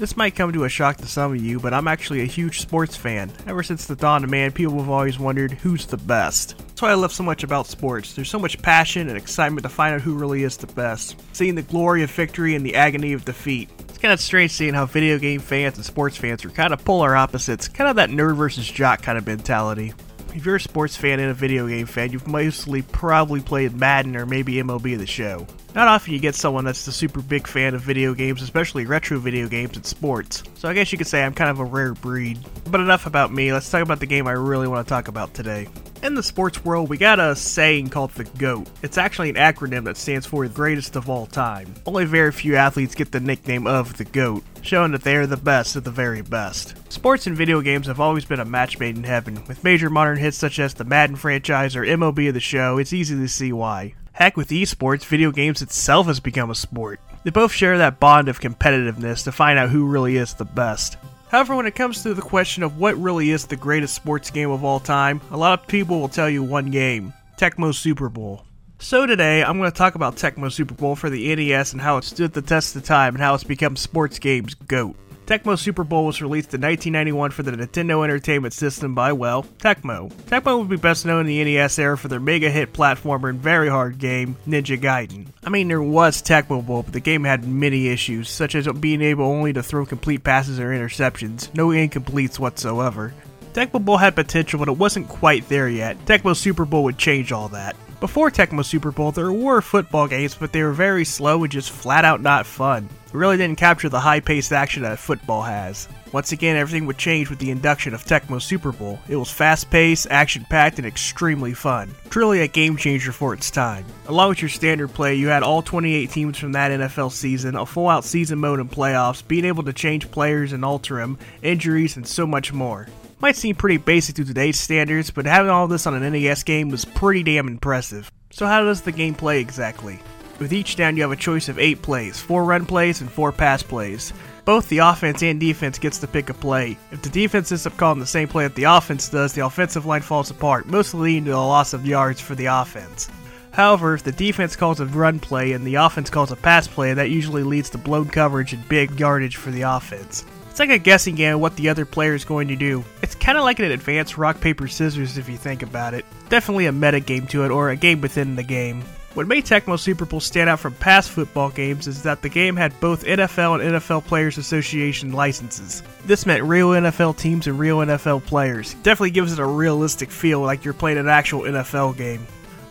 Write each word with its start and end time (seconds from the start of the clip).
This 0.00 0.16
might 0.16 0.34
come 0.34 0.50
to 0.54 0.64
a 0.64 0.68
shock 0.70 0.96
to 0.96 1.06
some 1.06 1.34
of 1.34 1.44
you, 1.44 1.60
but 1.60 1.74
I'm 1.74 1.86
actually 1.86 2.22
a 2.22 2.24
huge 2.24 2.62
sports 2.62 2.96
fan. 2.96 3.30
Ever 3.46 3.62
since 3.62 3.84
the 3.84 3.94
dawn 3.94 4.24
of 4.24 4.30
man, 4.30 4.50
people 4.50 4.78
have 4.78 4.88
always 4.88 5.18
wondered 5.18 5.52
who's 5.52 5.84
the 5.84 5.98
best. 5.98 6.56
That's 6.56 6.80
why 6.80 6.92
I 6.92 6.94
love 6.94 7.12
so 7.12 7.22
much 7.22 7.44
about 7.44 7.66
sports. 7.66 8.14
There's 8.14 8.30
so 8.30 8.38
much 8.38 8.62
passion 8.62 9.08
and 9.08 9.18
excitement 9.18 9.62
to 9.64 9.68
find 9.68 9.94
out 9.94 10.00
who 10.00 10.14
really 10.14 10.42
is 10.42 10.56
the 10.56 10.68
best. 10.68 11.22
Seeing 11.34 11.54
the 11.54 11.60
glory 11.60 12.02
of 12.02 12.10
victory 12.10 12.54
and 12.54 12.64
the 12.64 12.76
agony 12.76 13.12
of 13.12 13.26
defeat. 13.26 13.68
It's 13.90 13.98
kind 13.98 14.14
of 14.14 14.20
strange 14.20 14.52
seeing 14.52 14.72
how 14.72 14.86
video 14.86 15.18
game 15.18 15.40
fans 15.40 15.76
and 15.76 15.84
sports 15.84 16.16
fans 16.16 16.46
are 16.46 16.50
kind 16.50 16.72
of 16.72 16.82
polar 16.82 17.14
opposites, 17.14 17.68
kind 17.68 17.90
of 17.90 17.96
that 17.96 18.08
nerd 18.08 18.36
versus 18.36 18.66
jock 18.66 19.02
kind 19.02 19.18
of 19.18 19.26
mentality. 19.26 19.92
If 20.32 20.46
you're 20.46 20.56
a 20.56 20.60
sports 20.60 20.96
fan 20.96 21.18
and 21.18 21.30
a 21.30 21.34
video 21.34 21.66
game 21.66 21.86
fan, 21.86 22.12
you've 22.12 22.28
mostly 22.28 22.82
probably 22.82 23.40
played 23.40 23.74
Madden 23.74 24.14
or 24.14 24.26
maybe 24.26 24.54
MLB 24.54 24.96
The 24.96 25.06
Show. 25.06 25.46
Not 25.74 25.88
often 25.88 26.12
you 26.12 26.20
get 26.20 26.36
someone 26.36 26.64
that's 26.64 26.84
the 26.84 26.92
super 26.92 27.20
big 27.20 27.48
fan 27.48 27.74
of 27.74 27.82
video 27.82 28.14
games, 28.14 28.40
especially 28.40 28.86
retro 28.86 29.18
video 29.18 29.48
games 29.48 29.76
and 29.76 29.84
sports. 29.84 30.44
So 30.54 30.68
I 30.68 30.74
guess 30.74 30.92
you 30.92 30.98
could 30.98 31.08
say 31.08 31.24
I'm 31.24 31.34
kind 31.34 31.50
of 31.50 31.58
a 31.58 31.64
rare 31.64 31.94
breed. 31.94 32.38
But 32.70 32.80
enough 32.80 33.06
about 33.06 33.32
me, 33.32 33.52
let's 33.52 33.68
talk 33.70 33.82
about 33.82 33.98
the 33.98 34.06
game 34.06 34.28
I 34.28 34.32
really 34.32 34.68
want 34.68 34.86
to 34.86 34.88
talk 34.88 35.08
about 35.08 35.34
today. 35.34 35.68
In 36.02 36.14
the 36.14 36.22
sports 36.22 36.64
world, 36.64 36.88
we 36.88 36.96
got 36.96 37.20
a 37.20 37.36
saying 37.36 37.90
called 37.90 38.12
the 38.12 38.24
GOAT. 38.24 38.66
It's 38.82 38.96
actually 38.96 39.28
an 39.28 39.36
acronym 39.36 39.84
that 39.84 39.98
stands 39.98 40.24
for 40.24 40.48
the 40.48 40.54
greatest 40.54 40.96
of 40.96 41.10
all 41.10 41.26
time. 41.26 41.74
Only 41.84 42.06
very 42.06 42.32
few 42.32 42.56
athletes 42.56 42.94
get 42.94 43.12
the 43.12 43.20
nickname 43.20 43.66
of 43.66 43.98
the 43.98 44.06
GOAT, 44.06 44.42
showing 44.62 44.92
that 44.92 45.02
they 45.02 45.16
are 45.16 45.26
the 45.26 45.36
best 45.36 45.76
of 45.76 45.84
the 45.84 45.90
very 45.90 46.22
best. 46.22 46.74
Sports 46.90 47.26
and 47.26 47.36
video 47.36 47.60
games 47.60 47.86
have 47.86 48.00
always 48.00 48.24
been 48.24 48.40
a 48.40 48.46
match 48.46 48.78
made 48.78 48.96
in 48.96 49.04
heaven. 49.04 49.44
With 49.46 49.62
major 49.62 49.90
modern 49.90 50.16
hits 50.16 50.38
such 50.38 50.58
as 50.58 50.72
the 50.72 50.84
Madden 50.84 51.16
franchise 51.16 51.76
or 51.76 51.84
MLB 51.84 52.28
of 52.28 52.34
the 52.34 52.40
show, 52.40 52.78
it's 52.78 52.94
easy 52.94 53.14
to 53.14 53.28
see 53.28 53.52
why. 53.52 53.92
Heck, 54.12 54.38
with 54.38 54.48
esports, 54.48 55.04
video 55.04 55.30
games 55.30 55.60
itself 55.60 56.06
has 56.06 56.18
become 56.18 56.50
a 56.50 56.54
sport. 56.54 56.98
They 57.24 57.30
both 57.30 57.52
share 57.52 57.76
that 57.76 58.00
bond 58.00 58.30
of 58.30 58.40
competitiveness 58.40 59.24
to 59.24 59.32
find 59.32 59.58
out 59.58 59.68
who 59.68 59.84
really 59.84 60.16
is 60.16 60.32
the 60.32 60.46
best. 60.46 60.96
However, 61.30 61.54
when 61.54 61.66
it 61.66 61.76
comes 61.76 62.02
to 62.02 62.12
the 62.12 62.22
question 62.22 62.64
of 62.64 62.78
what 62.78 62.96
really 62.96 63.30
is 63.30 63.46
the 63.46 63.54
greatest 63.54 63.94
sports 63.94 64.32
game 64.32 64.50
of 64.50 64.64
all 64.64 64.80
time, 64.80 65.20
a 65.30 65.36
lot 65.36 65.60
of 65.60 65.68
people 65.68 66.00
will 66.00 66.08
tell 66.08 66.28
you 66.28 66.42
one 66.42 66.72
game 66.72 67.12
Tecmo 67.38 67.72
Super 67.72 68.08
Bowl. 68.08 68.44
So 68.80 69.06
today, 69.06 69.44
I'm 69.44 69.56
going 69.56 69.70
to 69.70 69.76
talk 69.76 69.94
about 69.94 70.16
Tecmo 70.16 70.50
Super 70.50 70.74
Bowl 70.74 70.96
for 70.96 71.08
the 71.08 71.32
NES 71.36 71.72
and 71.72 71.80
how 71.80 71.98
it 71.98 72.04
stood 72.04 72.32
the 72.32 72.42
test 72.42 72.74
of 72.74 72.82
time 72.82 73.14
and 73.14 73.22
how 73.22 73.34
it's 73.34 73.44
become 73.44 73.76
sports 73.76 74.18
games' 74.18 74.54
GOAT. 74.54 74.96
Tecmo 75.30 75.56
Super 75.56 75.84
Bowl 75.84 76.06
was 76.06 76.20
released 76.20 76.54
in 76.54 76.60
1991 76.60 77.30
for 77.30 77.44
the 77.44 77.52
Nintendo 77.52 78.02
Entertainment 78.02 78.52
System 78.52 78.96
by, 78.96 79.12
well, 79.12 79.44
Tecmo. 79.58 80.12
Tecmo 80.24 80.58
would 80.58 80.68
be 80.68 80.74
best 80.74 81.06
known 81.06 81.20
in 81.20 81.26
the 81.28 81.44
NES 81.44 81.78
era 81.78 81.96
for 81.96 82.08
their 82.08 82.18
mega 82.18 82.50
hit 82.50 82.72
platformer 82.72 83.30
and 83.30 83.38
very 83.38 83.68
hard 83.68 84.00
game, 84.00 84.36
Ninja 84.48 84.76
Gaiden. 84.76 85.28
I 85.44 85.50
mean, 85.50 85.68
there 85.68 85.80
was 85.80 86.20
Tecmo 86.20 86.66
Bowl, 86.66 86.82
but 86.82 86.92
the 86.92 86.98
game 86.98 87.22
had 87.22 87.46
many 87.46 87.86
issues, 87.86 88.28
such 88.28 88.56
as 88.56 88.66
being 88.80 89.02
able 89.02 89.24
only 89.24 89.52
to 89.52 89.62
throw 89.62 89.86
complete 89.86 90.24
passes 90.24 90.58
or 90.58 90.70
interceptions, 90.70 91.54
no 91.54 91.68
incompletes 91.68 92.40
whatsoever. 92.40 93.14
Tecmo 93.52 93.84
Bowl 93.84 93.98
had 93.98 94.16
potential, 94.16 94.58
but 94.58 94.66
it 94.66 94.78
wasn't 94.78 95.08
quite 95.08 95.48
there 95.48 95.68
yet. 95.68 95.96
Tecmo 96.06 96.34
Super 96.34 96.64
Bowl 96.64 96.82
would 96.82 96.98
change 96.98 97.30
all 97.30 97.50
that. 97.50 97.76
Before 98.00 98.32
Tecmo 98.32 98.64
Super 98.64 98.90
Bowl, 98.90 99.12
there 99.12 99.32
were 99.32 99.60
football 99.60 100.08
games, 100.08 100.34
but 100.34 100.52
they 100.52 100.64
were 100.64 100.72
very 100.72 101.04
slow 101.04 101.44
and 101.44 101.52
just 101.52 101.70
flat 101.70 102.04
out 102.04 102.20
not 102.20 102.46
fun. 102.46 102.88
It 103.12 103.16
really 103.16 103.36
didn't 103.36 103.58
capture 103.58 103.88
the 103.88 103.98
high 103.98 104.20
paced 104.20 104.52
action 104.52 104.84
that 104.84 105.00
football 105.00 105.42
has. 105.42 105.88
Once 106.12 106.30
again, 106.30 106.56
everything 106.56 106.86
would 106.86 106.96
change 106.96 107.28
with 107.28 107.40
the 107.40 107.50
induction 107.50 107.92
of 107.92 108.04
Tecmo 108.04 108.40
Super 108.40 108.70
Bowl. 108.70 109.00
It 109.08 109.16
was 109.16 109.30
fast 109.30 109.68
paced, 109.68 110.06
action 110.10 110.46
packed, 110.48 110.78
and 110.78 110.86
extremely 110.86 111.52
fun. 111.52 111.92
Truly 112.08 112.40
a 112.40 112.46
game 112.46 112.76
changer 112.76 113.10
for 113.10 113.34
its 113.34 113.50
time. 113.50 113.84
Along 114.06 114.28
with 114.28 114.42
your 114.42 114.48
standard 114.48 114.94
play, 114.94 115.16
you 115.16 115.26
had 115.26 115.42
all 115.42 115.60
28 115.60 116.08
teams 116.10 116.38
from 116.38 116.52
that 116.52 116.70
NFL 116.70 117.10
season, 117.10 117.56
a 117.56 117.66
full 117.66 117.88
out 117.88 118.04
season 118.04 118.38
mode 118.38 118.60
and 118.60 118.70
playoffs, 118.70 119.26
being 119.26 119.44
able 119.44 119.64
to 119.64 119.72
change 119.72 120.10
players 120.12 120.52
and 120.52 120.64
alter 120.64 120.96
them, 120.96 121.18
injuries, 121.42 121.96
and 121.96 122.06
so 122.06 122.28
much 122.28 122.52
more. 122.52 122.86
Might 123.20 123.36
seem 123.36 123.56
pretty 123.56 123.76
basic 123.76 124.14
to 124.16 124.24
today's 124.24 124.58
standards, 124.58 125.10
but 125.10 125.26
having 125.26 125.50
all 125.50 125.66
this 125.66 125.86
on 125.86 126.00
an 126.00 126.12
NES 126.12 126.44
game 126.44 126.70
was 126.70 126.84
pretty 126.84 127.22
damn 127.22 127.48
impressive. 127.48 128.10
So 128.30 128.46
how 128.46 128.62
does 128.62 128.82
the 128.82 128.92
game 128.92 129.14
play 129.14 129.40
exactly? 129.40 129.98
With 130.40 130.54
each 130.54 130.76
down 130.76 130.96
you 130.96 131.02
have 131.02 131.12
a 131.12 131.16
choice 131.16 131.50
of 131.50 131.58
8 131.58 131.82
plays, 131.82 132.18
4 132.18 132.44
run 132.44 132.64
plays 132.64 133.02
and 133.02 133.12
4 133.12 133.30
pass 133.30 133.62
plays. 133.62 134.14
Both 134.46 134.70
the 134.70 134.78
offense 134.78 135.22
and 135.22 135.38
defense 135.38 135.78
gets 135.78 135.98
to 135.98 136.06
pick 136.06 136.30
a 136.30 136.34
play. 136.34 136.78
If 136.90 137.02
the 137.02 137.10
defense 137.10 137.52
ends 137.52 137.66
up 137.66 137.76
calling 137.76 138.00
the 138.00 138.06
same 138.06 138.26
play 138.26 138.44
that 138.44 138.54
the 138.54 138.64
offense 138.64 139.10
does, 139.10 139.34
the 139.34 139.44
offensive 139.44 139.84
line 139.84 140.00
falls 140.00 140.30
apart, 140.30 140.66
mostly 140.66 141.00
leading 141.00 141.26
to 141.26 141.32
a 141.32 141.36
loss 141.36 141.74
of 141.74 141.86
yards 141.86 142.22
for 142.22 142.34
the 142.34 142.46
offense. 142.46 143.10
However, 143.52 143.92
if 143.92 144.02
the 144.02 144.12
defense 144.12 144.56
calls 144.56 144.80
a 144.80 144.86
run 144.86 145.20
play 145.20 145.52
and 145.52 145.66
the 145.66 145.74
offense 145.74 146.08
calls 146.08 146.32
a 146.32 146.36
pass 146.36 146.66
play, 146.66 146.94
that 146.94 147.10
usually 147.10 147.42
leads 147.42 147.68
to 147.70 147.78
blown 147.78 148.08
coverage 148.08 148.54
and 148.54 148.66
big 148.66 148.98
yardage 148.98 149.36
for 149.36 149.50
the 149.50 149.62
offense. 149.62 150.24
It's 150.48 150.58
like 150.58 150.70
a 150.70 150.78
guessing 150.78 151.16
game 151.16 151.34
of 151.34 151.40
what 151.40 151.56
the 151.56 151.68
other 151.68 151.84
player 151.84 152.14
is 152.14 152.24
going 152.24 152.48
to 152.48 152.56
do. 152.56 152.82
It's 153.02 153.14
kind 153.14 153.36
of 153.36 153.44
like 153.44 153.58
an 153.58 153.70
advanced 153.70 154.16
rock, 154.16 154.40
paper, 154.40 154.68
scissors 154.68 155.18
if 155.18 155.28
you 155.28 155.36
think 155.36 155.62
about 155.62 155.92
it. 155.92 156.06
Definitely 156.30 156.66
a 156.66 156.72
meta 156.72 157.00
game 157.00 157.26
to 157.28 157.44
it, 157.44 157.50
or 157.50 157.68
a 157.68 157.76
game 157.76 158.00
within 158.00 158.36
the 158.36 158.42
game. 158.42 158.82
What 159.14 159.26
made 159.26 159.44
Tecmo 159.44 159.76
Super 159.76 160.04
Bowl 160.04 160.20
stand 160.20 160.48
out 160.48 160.60
from 160.60 160.74
past 160.74 161.10
football 161.10 161.50
games 161.50 161.88
is 161.88 162.04
that 162.04 162.22
the 162.22 162.28
game 162.28 162.54
had 162.54 162.78
both 162.78 163.02
NFL 163.02 163.60
and 163.60 163.74
NFL 163.74 164.04
Players 164.04 164.38
Association 164.38 165.12
licenses. 165.12 165.82
This 166.06 166.26
meant 166.26 166.44
real 166.44 166.68
NFL 166.68 167.16
teams 167.16 167.48
and 167.48 167.58
real 167.58 167.78
NFL 167.78 168.24
players. 168.24 168.74
Definitely 168.84 169.10
gives 169.10 169.32
it 169.32 169.40
a 169.40 169.44
realistic 169.44 170.12
feel 170.12 170.40
like 170.40 170.64
you're 170.64 170.74
playing 170.74 170.98
an 170.98 171.08
actual 171.08 171.40
NFL 171.40 171.96
game. 171.96 172.24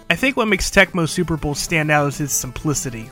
I 0.09 0.15
think 0.15 0.37
what 0.37 0.47
makes 0.47 0.69
Tecmo 0.71 1.09
Super 1.09 1.35
Bowl 1.35 1.55
stand 1.55 1.91
out 1.91 2.07
is 2.07 2.21
its 2.21 2.33
simplicity. 2.33 3.09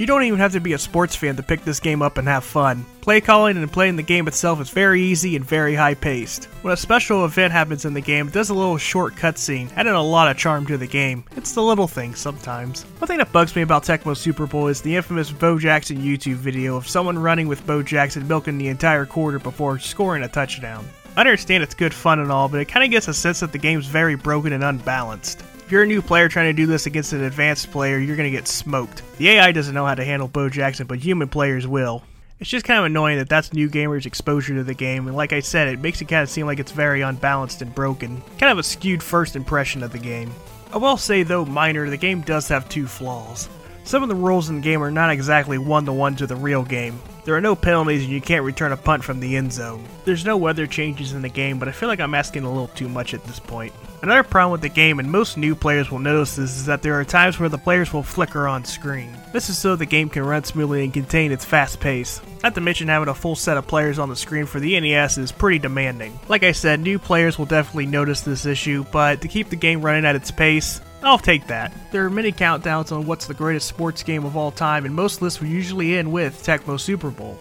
You 0.00 0.06
don't 0.06 0.22
even 0.22 0.38
have 0.38 0.52
to 0.52 0.60
be 0.60 0.72
a 0.72 0.78
sports 0.78 1.14
fan 1.14 1.36
to 1.36 1.42
pick 1.42 1.62
this 1.62 1.78
game 1.78 2.00
up 2.00 2.16
and 2.16 2.26
have 2.26 2.42
fun. 2.42 2.86
Play 3.02 3.20
calling 3.20 3.58
and 3.58 3.70
playing 3.70 3.96
the 3.96 4.02
game 4.02 4.28
itself 4.28 4.58
is 4.58 4.70
very 4.70 5.02
easy 5.02 5.36
and 5.36 5.44
very 5.44 5.74
high 5.74 5.92
paced. 5.92 6.46
When 6.62 6.72
a 6.72 6.76
special 6.78 7.26
event 7.26 7.52
happens 7.52 7.84
in 7.84 7.92
the 7.92 8.00
game, 8.00 8.28
it 8.28 8.32
does 8.32 8.48
a 8.48 8.54
little 8.54 8.78
short 8.78 9.14
cutscene, 9.14 9.70
adding 9.76 9.92
a 9.92 10.02
lot 10.02 10.30
of 10.30 10.38
charm 10.38 10.64
to 10.68 10.78
the 10.78 10.86
game. 10.86 11.24
It's 11.36 11.52
the 11.52 11.62
little 11.62 11.86
things 11.86 12.18
sometimes. 12.18 12.84
One 12.98 13.08
thing 13.08 13.18
that 13.18 13.30
bugs 13.30 13.54
me 13.54 13.60
about 13.60 13.82
Tecmo 13.82 14.16
Super 14.16 14.46
Bowl 14.46 14.68
is 14.68 14.80
the 14.80 14.96
infamous 14.96 15.30
Bo 15.30 15.58
Jackson 15.58 15.98
YouTube 15.98 16.36
video 16.36 16.76
of 16.76 16.88
someone 16.88 17.18
running 17.18 17.46
with 17.46 17.66
Bo 17.66 17.82
Jackson 17.82 18.26
milking 18.26 18.56
the 18.56 18.68
entire 18.68 19.04
quarter 19.04 19.38
before 19.38 19.78
scoring 19.78 20.22
a 20.22 20.28
touchdown. 20.28 20.88
I 21.14 21.20
understand 21.20 21.62
it's 21.62 21.74
good 21.74 21.92
fun 21.92 22.20
and 22.20 22.32
all, 22.32 22.48
but 22.48 22.60
it 22.60 22.68
kind 22.68 22.86
of 22.86 22.90
gets 22.90 23.08
a 23.08 23.12
sense 23.12 23.40
that 23.40 23.52
the 23.52 23.58
game's 23.58 23.84
very 23.84 24.14
broken 24.14 24.54
and 24.54 24.64
unbalanced. 24.64 25.44
If 25.70 25.72
you're 25.72 25.84
a 25.84 25.86
new 25.86 26.02
player 26.02 26.28
trying 26.28 26.48
to 26.48 26.52
do 26.52 26.66
this 26.66 26.86
against 26.86 27.12
an 27.12 27.22
advanced 27.22 27.70
player, 27.70 27.96
you're 27.96 28.16
going 28.16 28.28
to 28.28 28.36
get 28.36 28.48
smoked. 28.48 29.04
The 29.18 29.28
AI 29.28 29.52
doesn't 29.52 29.72
know 29.72 29.86
how 29.86 29.94
to 29.94 30.04
handle 30.04 30.26
Bo 30.26 30.48
Jackson, 30.48 30.88
but 30.88 30.98
human 30.98 31.28
players 31.28 31.64
will. 31.64 32.02
It's 32.40 32.50
just 32.50 32.64
kind 32.64 32.80
of 32.80 32.86
annoying 32.86 33.18
that 33.18 33.28
that's 33.28 33.52
new 33.52 33.70
gamers' 33.70 34.04
exposure 34.04 34.56
to 34.56 34.64
the 34.64 34.74
game, 34.74 35.06
and 35.06 35.16
like 35.16 35.32
I 35.32 35.38
said, 35.38 35.68
it 35.68 35.78
makes 35.78 36.00
it 36.00 36.08
kind 36.08 36.24
of 36.24 36.28
seem 36.28 36.46
like 36.46 36.58
it's 36.58 36.72
very 36.72 37.02
unbalanced 37.02 37.62
and 37.62 37.72
broken. 37.72 38.20
Kind 38.36 38.50
of 38.50 38.58
a 38.58 38.64
skewed 38.64 39.00
first 39.00 39.36
impression 39.36 39.84
of 39.84 39.92
the 39.92 40.00
game. 40.00 40.32
I 40.72 40.78
will 40.78 40.96
say, 40.96 41.22
though 41.22 41.44
minor, 41.44 41.88
the 41.88 41.96
game 41.96 42.22
does 42.22 42.48
have 42.48 42.68
two 42.68 42.88
flaws. 42.88 43.48
Some 43.84 44.02
of 44.02 44.08
the 44.08 44.14
rules 44.14 44.48
in 44.48 44.56
the 44.56 44.62
game 44.62 44.82
are 44.82 44.90
not 44.90 45.10
exactly 45.10 45.58
one 45.58 45.84
to 45.86 45.92
one 45.92 46.16
to 46.16 46.26
the 46.26 46.36
real 46.36 46.62
game. 46.62 47.00
There 47.24 47.34
are 47.34 47.40
no 47.40 47.54
penalties 47.54 48.02
and 48.04 48.12
you 48.12 48.20
can't 48.20 48.44
return 48.44 48.72
a 48.72 48.76
punt 48.76 49.04
from 49.04 49.20
the 49.20 49.36
end 49.36 49.52
zone. 49.52 49.84
There's 50.04 50.24
no 50.24 50.36
weather 50.36 50.66
changes 50.66 51.12
in 51.12 51.22
the 51.22 51.28
game, 51.28 51.58
but 51.58 51.68
I 51.68 51.72
feel 51.72 51.88
like 51.88 52.00
I'm 52.00 52.14
asking 52.14 52.44
a 52.44 52.48
little 52.50 52.68
too 52.68 52.88
much 52.88 53.14
at 53.14 53.24
this 53.24 53.38
point. 53.38 53.72
Another 54.02 54.22
problem 54.22 54.52
with 54.52 54.62
the 54.62 54.70
game, 54.70 54.98
and 54.98 55.10
most 55.10 55.36
new 55.36 55.54
players 55.54 55.90
will 55.90 55.98
notice 55.98 56.36
this, 56.36 56.56
is 56.56 56.66
that 56.66 56.80
there 56.80 56.98
are 56.98 57.04
times 57.04 57.38
where 57.38 57.50
the 57.50 57.58
players 57.58 57.92
will 57.92 58.02
flicker 58.02 58.48
on 58.48 58.64
screen. 58.64 59.14
This 59.32 59.50
is 59.50 59.58
so 59.58 59.76
the 59.76 59.84
game 59.84 60.08
can 60.08 60.24
run 60.24 60.42
smoothly 60.44 60.84
and 60.84 60.92
contain 60.92 61.32
its 61.32 61.44
fast 61.44 61.80
pace. 61.80 62.22
Not 62.42 62.54
to 62.54 62.62
mention 62.62 62.88
having 62.88 63.08
a 63.08 63.14
full 63.14 63.36
set 63.36 63.58
of 63.58 63.66
players 63.66 63.98
on 63.98 64.08
the 64.08 64.16
screen 64.16 64.46
for 64.46 64.58
the 64.58 64.80
NES 64.80 65.18
is 65.18 65.32
pretty 65.32 65.58
demanding. 65.58 66.18
Like 66.28 66.44
I 66.44 66.52
said, 66.52 66.80
new 66.80 66.98
players 66.98 67.38
will 67.38 67.44
definitely 67.44 67.86
notice 67.86 68.22
this 68.22 68.46
issue, 68.46 68.86
but 68.90 69.20
to 69.20 69.28
keep 69.28 69.50
the 69.50 69.56
game 69.56 69.82
running 69.82 70.06
at 70.06 70.16
its 70.16 70.30
pace, 70.30 70.80
I'll 71.02 71.18
take 71.18 71.46
that. 71.46 71.72
There 71.92 72.04
are 72.04 72.10
many 72.10 72.30
countdowns 72.30 72.92
on 72.92 73.06
what's 73.06 73.26
the 73.26 73.34
greatest 73.34 73.68
sports 73.68 74.02
game 74.02 74.24
of 74.24 74.36
all 74.36 74.50
time, 74.50 74.84
and 74.84 74.94
most 74.94 75.22
lists 75.22 75.40
will 75.40 75.48
usually 75.48 75.96
end 75.96 76.12
with 76.12 76.42
Tecmo 76.44 76.78
Super 76.78 77.10
Bowl. 77.10 77.38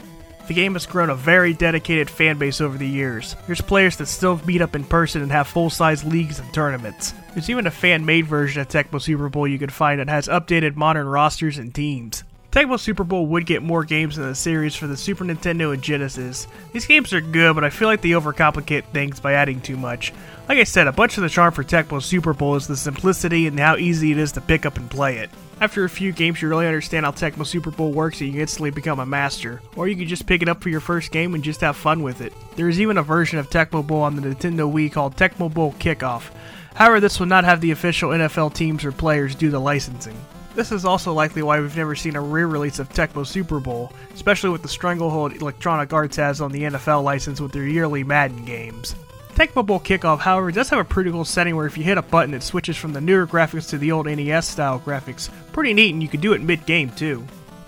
The 0.47 0.53
game 0.55 0.73
has 0.73 0.87
grown 0.87 1.11
a 1.11 1.15
very 1.15 1.53
dedicated 1.53 2.09
fan 2.09 2.39
base 2.39 2.59
over 2.59 2.77
the 2.77 2.87
years. 2.87 3.35
There's 3.45 3.61
players 3.61 3.97
that 3.97 4.07
still 4.07 4.41
meet 4.45 4.61
up 4.61 4.75
in 4.75 4.83
person 4.83 5.21
and 5.21 5.31
have 5.31 5.47
full 5.47 5.69
size 5.69 6.03
leagues 6.03 6.39
and 6.39 6.51
tournaments. 6.53 7.13
There's 7.33 7.51
even 7.51 7.67
a 7.67 7.71
fan 7.71 8.05
made 8.05 8.25
version 8.25 8.61
of 8.61 8.67
Tecmo 8.67 8.99
Super 8.99 9.29
Bowl 9.29 9.47
you 9.47 9.59
can 9.59 9.69
find 9.69 9.99
that 9.99 10.09
has 10.09 10.27
updated 10.27 10.75
modern 10.75 11.07
rosters 11.07 11.59
and 11.59 11.75
teams. 11.75 12.23
Tecmo 12.51 12.79
Super 12.79 13.03
Bowl 13.03 13.27
would 13.27 13.45
get 13.45 13.61
more 13.61 13.83
games 13.83 14.17
in 14.17 14.23
the 14.23 14.33
series 14.33 14.73
for 14.75 14.87
the 14.87 14.97
Super 14.97 15.23
Nintendo 15.23 15.71
and 15.71 15.83
Genesis. 15.83 16.47
These 16.73 16.87
games 16.87 17.13
are 17.13 17.21
good, 17.21 17.53
but 17.53 17.63
I 17.63 17.69
feel 17.69 17.87
like 17.87 18.01
they 18.01 18.09
overcomplicate 18.09 18.85
things 18.85 19.19
by 19.19 19.33
adding 19.33 19.61
too 19.61 19.77
much. 19.77 20.11
Like 20.47 20.57
I 20.57 20.63
said, 20.63 20.87
a 20.87 20.91
bunch 20.91 21.15
of 21.17 21.21
the 21.21 21.29
charm 21.29 21.53
for 21.53 21.63
Tecmo 21.63 22.01
Super 22.01 22.33
Bowl 22.33 22.55
is 22.55 22.65
the 22.65 22.75
simplicity 22.75 23.45
and 23.45 23.59
how 23.59 23.75
easy 23.77 24.11
it 24.11 24.17
is 24.17 24.31
to 24.31 24.41
pick 24.41 24.65
up 24.65 24.77
and 24.77 24.89
play 24.89 25.17
it. 25.17 25.29
After 25.61 25.83
a 25.83 25.89
few 25.89 26.11
games, 26.11 26.41
you 26.41 26.47
really 26.47 26.65
understand 26.65 27.05
how 27.05 27.11
Tecmo 27.11 27.45
Super 27.45 27.69
Bowl 27.69 27.91
works 27.91 28.19
and 28.19 28.27
you 28.27 28.33
can 28.33 28.41
instantly 28.41 28.71
become 28.71 28.99
a 28.99 29.05
master. 29.05 29.61
Or 29.75 29.87
you 29.87 29.95
can 29.95 30.07
just 30.07 30.25
pick 30.25 30.41
it 30.41 30.49
up 30.49 30.63
for 30.63 30.69
your 30.69 30.79
first 30.79 31.11
game 31.11 31.35
and 31.35 31.43
just 31.43 31.61
have 31.61 31.77
fun 31.77 32.01
with 32.01 32.19
it. 32.19 32.33
There 32.55 32.69
is 32.69 32.81
even 32.81 32.97
a 32.97 33.03
version 33.03 33.37
of 33.37 33.51
Tecmo 33.51 33.85
Bowl 33.85 34.01
on 34.01 34.15
the 34.15 34.23
Nintendo 34.23 34.71
Wii 34.71 34.91
called 34.91 35.15
Tecmo 35.15 35.53
Bowl 35.53 35.73
Kickoff. 35.73 36.31
However, 36.73 36.99
this 36.99 37.19
will 37.19 37.27
not 37.27 37.43
have 37.43 37.61
the 37.61 37.71
official 37.71 38.09
NFL 38.09 38.55
teams 38.55 38.83
or 38.83 38.91
players 38.91 39.35
due 39.35 39.51
to 39.51 39.59
licensing. 39.59 40.17
This 40.59 40.73
is 40.73 40.83
also 40.83 41.13
likely 41.13 41.41
why 41.41 41.61
we've 41.61 41.77
never 41.77 41.95
seen 41.95 42.17
a 42.17 42.21
re-release 42.21 42.79
of 42.79 42.89
Tecmo 42.89 43.25
Super 43.25 43.61
Bowl, 43.61 43.93
especially 44.13 44.49
with 44.49 44.61
the 44.61 44.67
stranglehold 44.67 45.31
Electronic 45.37 45.93
Arts 45.93 46.17
has 46.17 46.41
on 46.41 46.51
the 46.51 46.63
NFL 46.63 47.01
license 47.01 47.39
with 47.39 47.53
their 47.53 47.65
yearly 47.65 48.03
Madden 48.03 48.43
games. 48.43 48.93
Tecmo 49.35 49.65
Bowl 49.65 49.79
Kickoff, 49.79 50.19
however, 50.19 50.51
does 50.51 50.67
have 50.67 50.79
a 50.79 50.83
pretty 50.83 51.11
cool 51.11 51.23
setting 51.23 51.55
where 51.55 51.65
if 51.65 51.77
you 51.77 51.85
hit 51.85 51.97
a 51.97 52.01
button 52.01 52.33
it 52.33 52.43
switches 52.43 52.75
from 52.75 52.91
the 52.91 52.99
newer 52.99 53.25
graphics 53.25 53.69
to 53.69 53.77
the 53.77 53.93
old 53.93 54.05
NES 54.05 54.49
style 54.49 54.81
graphics. 54.81 55.29
Pretty 55.53 55.73
neat 55.73 55.93
and 55.93 56.03
you 56.03 56.09
can 56.09 56.19
do 56.19 56.33
it 56.33 56.41
mid-game 56.41 56.89
too. 56.89 57.25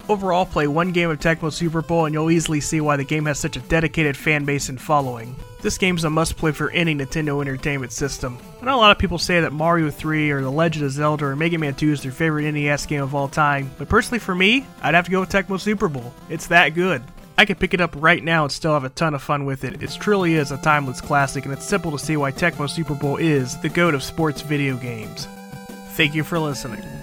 Overall, 0.10 0.46
play 0.46 0.68
one 0.68 0.92
game 0.92 1.10
of 1.10 1.20
Tecmo 1.20 1.52
Super 1.52 1.82
Bowl 1.82 2.06
and 2.06 2.14
you'll 2.14 2.32
easily 2.32 2.60
see 2.60 2.82
why 2.82 2.98
the 2.98 3.04
game 3.04 3.26
has 3.26 3.40
such 3.40 3.56
a 3.56 3.62
dedicated 3.62 4.18
fan 4.18 4.46
base 4.46 4.70
and 4.70 4.80
following. 4.80 5.36
This 5.62 5.78
game's 5.78 6.04
a 6.04 6.10
must 6.10 6.38
play 6.38 6.52
for 6.52 6.72
any 6.72 6.96
Nintendo 6.96 7.40
Entertainment 7.40 7.92
System. 7.92 8.38
I 8.62 8.66
know 8.66 8.76
a 8.76 8.78
lot 8.78 8.92
of 8.92 8.98
people 8.98 9.20
say 9.20 9.42
that 9.42 9.54
Mario 9.54 9.92
3 9.92 10.32
or 10.32 10.42
The 10.42 10.52
Legend 10.52 10.86
of 10.86 10.92
Zelda 10.92 11.26
or 11.26 11.36
Mega 11.36 11.58
Man 11.58 11.76
2 11.76 11.92
is 11.92 12.02
their 12.02 12.12
favorite 12.12 12.52
NES 12.52 12.88
game 12.88 13.04
of 13.04 13.14
all 13.14 13.28
time, 13.28 13.70
but 13.78 13.88
personally 13.88 14.20
for 14.20 14.34
me, 14.34 14.66
I'd 14.82 14.96
have 14.96 15.06
to 15.06 15.12
go 15.12 15.20
with 15.20 15.30
Tecmo 15.30 15.60
Super 15.60 15.88
Bowl. 15.88 16.14
It's 16.30 16.48
that 16.48 16.70
good. 16.70 17.04
I 17.38 17.46
could 17.46 17.60
pick 17.60 17.74
it 17.74 17.82
up 17.82 17.96
right 17.96 18.24
now 18.24 18.44
and 18.44 18.52
still 18.52 18.74
have 18.74 18.84
a 18.84 18.90
ton 18.90 19.14
of 19.14 19.22
fun 19.24 19.46
with 19.46 19.64
it. 19.64 19.82
It 19.82 19.98
truly 20.00 20.36
is 20.36 20.52
a 20.52 20.58
timeless 20.58 21.02
classic, 21.02 21.46
and 21.46 21.54
it's 21.54 21.66
simple 21.66 21.92
to 21.92 22.00
see 22.00 22.18
why 22.18 22.32
Tecmo 22.32 22.70
Super 22.70 22.96
Bowl 22.96 23.18
is 23.18 23.58
the 23.62 23.70
goat 23.70 23.94
of 23.94 24.04
sports 24.04 24.42
video 24.42 24.78
games. 24.78 25.28
Thank 25.94 26.14
you 26.14 26.24
for 26.24 26.38
listening. 26.40 27.01